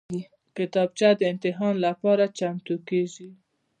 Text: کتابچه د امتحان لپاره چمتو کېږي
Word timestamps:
کتابچه 0.57 1.09
د 1.19 1.21
امتحان 1.31 1.73
لپاره 1.85 2.23
چمتو 2.37 2.75
کېږي 2.89 3.29